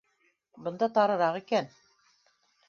[0.67, 1.71] —Бында тарыраҡ икән